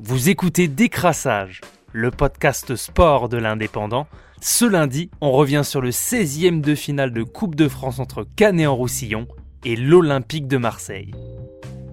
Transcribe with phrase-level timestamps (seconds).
[0.00, 1.60] Vous écoutez Décrassage,
[1.92, 4.06] le podcast sport de l'Indépendant.
[4.40, 9.26] Ce lundi, on revient sur le 16e de finale de Coupe de France entre Canet-en-Roussillon
[9.64, 11.10] et l'Olympique de Marseille.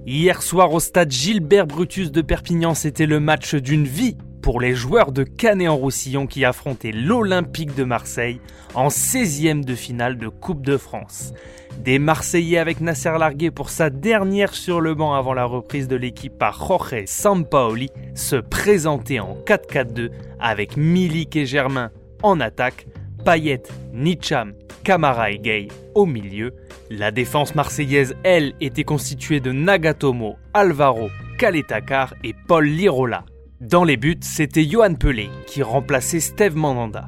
[0.06, 4.76] Hier soir au stade Gilbert Brutus de Perpignan, c'était le match d'une vie pour les
[4.76, 8.40] joueurs de Canet-en-Roussillon qui affrontaient l'Olympique de Marseille
[8.76, 11.34] en 16e de finale de Coupe de France.
[11.80, 15.96] Des Marseillais avec Nasser Largué pour sa dernière sur le banc avant la reprise de
[15.96, 21.90] l'équipe par Jorge Sampaoli se présentaient en 4-4-2 avec Milik et Germain
[22.22, 22.86] en attaque,
[23.26, 26.54] Payet, Nicham, Camara et Gay au milieu.
[26.92, 33.26] La défense marseillaise, elle, était constituée de Nagatomo, Alvaro, Kaletakar et Paul Lirola.
[33.62, 37.08] Dans les buts, c'était Johan Pelé qui remplaçait Steve Mandanda.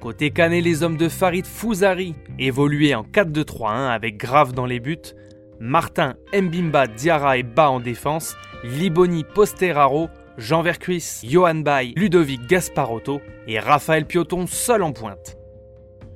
[0.00, 4.96] Côté Canet, les hommes de Farid Fouzari évoluaient en 4-2-3-1 avec Grave dans les buts,
[5.60, 8.34] Martin, Mbimba, Diarra et Ba en défense,
[8.64, 15.37] Liboni, Posteraro, Jean Vercuis, Johan Bay, Ludovic Gasparotto et Raphaël Pioton seul en pointe.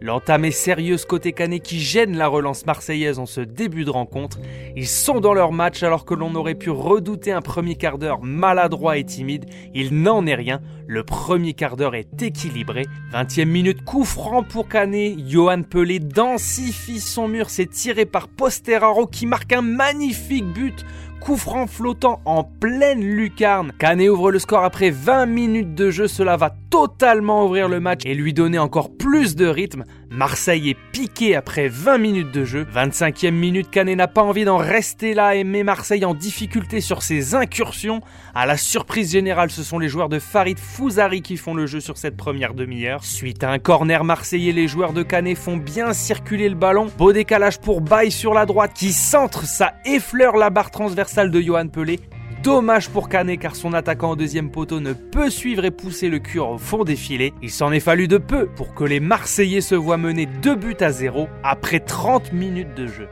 [0.03, 4.41] L'entame est sérieuse côté Canet qui gêne la relance marseillaise en ce début de rencontre.
[4.75, 8.21] Ils sont dans leur match alors que l'on aurait pu redouter un premier quart d'heure
[8.21, 9.45] maladroit et timide.
[9.75, 10.61] Il n'en est rien.
[10.89, 12.85] Le premier quart d'heure est équilibré.
[13.13, 15.17] 20e minute, coup franc pour Canet.
[15.25, 17.49] Johan Pelé densifie son mur.
[17.49, 20.85] C'est tiré par Posteraro qui marque un magnifique but
[21.23, 23.73] coup franc flottant en pleine lucarne.
[23.79, 28.03] Canet ouvre le score après 20 minutes de jeu, cela va totalement ouvrir le match
[28.05, 29.85] et lui donner encore plus de rythme.
[30.13, 32.67] Marseille est piqué après 20 minutes de jeu.
[32.75, 37.03] 25e minute, Canet n'a pas envie d'en rester là et met Marseille en difficulté sur
[37.03, 38.03] ses incursions.
[38.35, 41.81] À la surprise générale, ce sont les joueurs de Farid Fouzari qui font le jeu
[41.81, 43.03] sur cette première demi-heure.
[43.03, 46.89] Suite à un corner marseillais, les joueurs de Canet font bien circuler le ballon.
[46.99, 51.41] Beau décalage pour Baye sur la droite qui centre, ça effleure la barre transversale de
[51.41, 52.01] Johan Pelé.
[52.43, 56.19] Dommage pour Canet car son attaquant au deuxième poteau ne peut suivre et pousser le
[56.19, 57.33] cure au fond des filets.
[57.41, 60.77] Il s'en est fallu de peu pour que les Marseillais se voient mener 2 buts
[60.81, 63.07] à 0 après 30 minutes de jeu.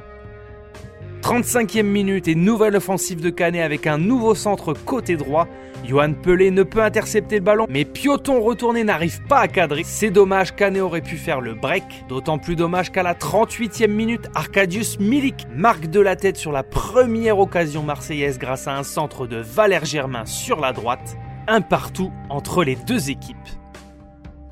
[1.20, 5.46] 35e minute et nouvelle offensive de Canet avec un nouveau centre côté droit.
[5.84, 9.82] Johan Pelé ne peut intercepter le ballon, mais Pioton retourné n'arrive pas à cadrer.
[9.84, 11.84] C'est dommage, Canet aurait pu faire le break.
[12.08, 16.62] D'autant plus dommage qu'à la 38e minute, Arcadius Milik marque de la tête sur la
[16.62, 21.16] première occasion marseillaise grâce à un centre de Valère Germain sur la droite.
[21.48, 23.36] Un partout entre les deux équipes.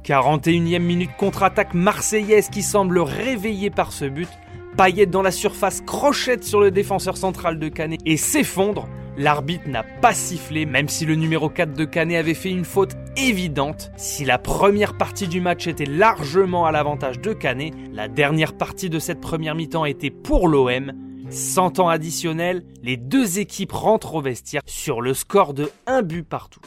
[0.04, 4.28] 41e minute contre-attaque marseillaise qui semble réveillée par ce but.
[4.78, 8.88] Payet dans la surface crochette sur le défenseur central de Canet et s'effondre.
[9.16, 12.92] L'arbitre n'a pas sifflé, même si le numéro 4 de Canet avait fait une faute
[13.16, 13.90] évidente.
[13.96, 18.88] Si la première partie du match était largement à l'avantage de Canet, la dernière partie
[18.88, 20.92] de cette première mi-temps était pour l'OM.
[21.28, 26.22] Sans temps additionnel, les deux équipes rentrent au vestiaire sur le score de 1 but
[26.22, 26.60] partout.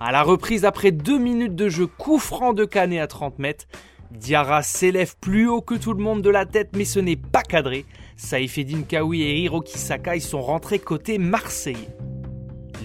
[0.00, 3.66] À la reprise après 2 minutes de jeu, coup franc de Canet à 30 mètres,
[4.10, 7.42] Diarra s'élève plus haut que tout le monde de la tête, mais ce n'est pas
[7.42, 7.84] cadré.
[8.16, 11.88] Saïfedine Kawi et Hiroki Sakai sont rentrés côté Marseille.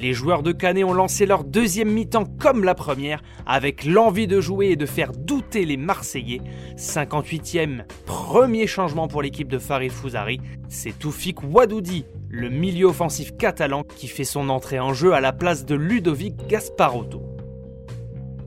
[0.01, 4.41] Les joueurs de Canet ont lancé leur deuxième mi-temps comme la première, avec l'envie de
[4.41, 6.41] jouer et de faire douter les Marseillais.
[6.75, 10.41] 58e, premier changement pour l'équipe de Farid Fouzari.
[10.67, 15.31] C'est Toufik Wadoudi, le milieu offensif catalan, qui fait son entrée en jeu à la
[15.31, 17.21] place de Ludovic Gasparotto.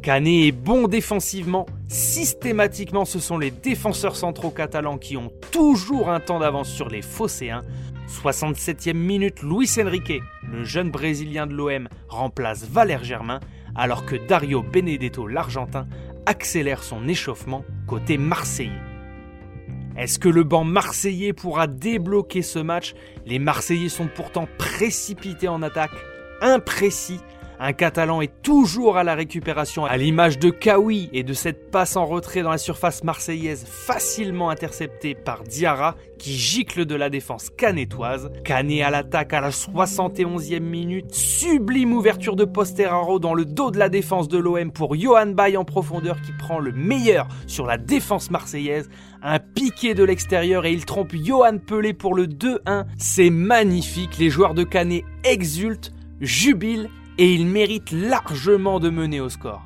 [0.02, 1.64] Canet est bon défensivement.
[1.88, 7.02] Systématiquement, ce sont les défenseurs centraux catalans qui ont toujours un temps d'avance sur les
[7.02, 7.62] Phocéens.
[8.08, 10.20] 67e minute, Luis Enrique,
[10.50, 13.40] le jeune brésilien de l'OM, remplace Valère Germain,
[13.76, 15.86] alors que Dario Benedetto, l'Argentin,
[16.24, 18.70] accélère son échauffement côté marseillais.
[19.96, 22.94] Est-ce que le banc marseillais pourra débloquer ce match?
[23.24, 25.94] Les Marseillais sont pourtant précipités en attaque,
[26.42, 27.20] imprécis
[27.58, 31.96] un Catalan est toujours à la récupération, à l'image de Kawi et de cette passe
[31.96, 37.50] en retrait dans la surface marseillaise facilement interceptée par Diarra qui gicle de la défense
[37.50, 38.30] canetoise.
[38.44, 43.78] Canet à l'attaque à la 71e minute, sublime ouverture de Posteraro dans le dos de
[43.78, 47.78] la défense de l'OM pour Johan Bay en profondeur qui prend le meilleur sur la
[47.78, 48.88] défense marseillaise.
[49.22, 52.84] Un piqué de l'extérieur et il trompe Johan Pelé pour le 2-1.
[52.98, 59.28] C'est magnifique, les joueurs de Canet exultent, jubilent et il mérite largement de mener au
[59.28, 59.64] score.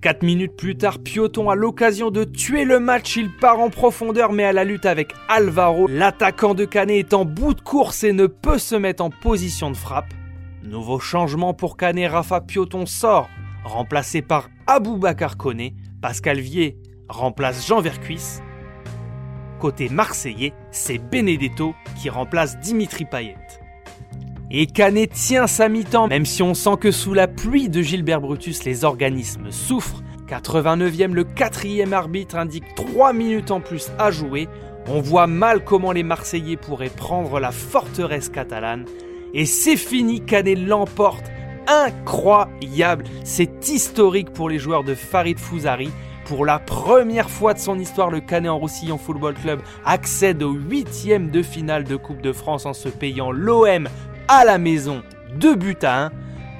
[0.00, 4.32] 4 minutes plus tard, Pioton a l'occasion de tuer le match, il part en profondeur
[4.32, 8.12] mais à la lutte avec Alvaro, l'attaquant de Canet est en bout de course et
[8.12, 10.14] ne peut se mettre en position de frappe.
[10.62, 13.28] Nouveau changement pour Canet, Rafa Pioton sort,
[13.64, 14.48] remplacé par
[14.78, 16.78] Bakar Koné, Pascal Vier
[17.08, 18.40] remplace Jean Vercuis.
[19.58, 23.36] Côté marseillais, c'est Benedetto qui remplace Dimitri Payet.
[24.52, 28.20] Et Canet tient sa mi-temps, même si on sent que sous la pluie de Gilbert
[28.20, 30.02] Brutus, les organismes souffrent.
[30.28, 34.48] 89e, le quatrième arbitre indique 3 minutes en plus à jouer.
[34.88, 38.86] On voit mal comment les Marseillais pourraient prendre la forteresse catalane.
[39.34, 41.30] Et c'est fini, Canet l'emporte.
[41.68, 45.90] Incroyable, c'est historique pour les joueurs de Farid Fouzari.
[46.24, 50.52] Pour la première fois de son histoire, le Canet en Roussillon Football Club accède au
[50.52, 53.88] huitième de finale de Coupe de France en se payant l'OM
[54.32, 55.02] à la maison,
[55.40, 56.10] 2 buts à 1.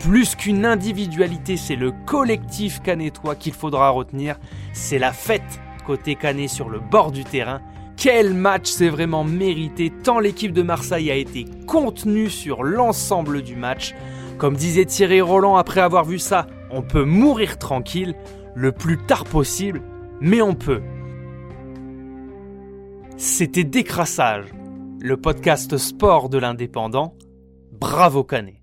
[0.01, 4.41] Plus qu'une individualité, c'est le collectif canetois qu'il faudra retenir.
[4.73, 7.61] C'est la fête côté canet sur le bord du terrain.
[7.97, 13.55] Quel match c'est vraiment mérité tant l'équipe de Marseille a été contenue sur l'ensemble du
[13.55, 13.95] match.
[14.37, 18.17] Comme disait Thierry Roland après avoir vu ça, on peut mourir tranquille
[18.57, 19.83] le plus tard possible,
[20.21, 20.83] mais on peut.
[23.17, 24.47] C'était Décrassage,
[25.01, 27.15] le podcast sport de l'indépendant.
[27.81, 28.60] Bravo Canet.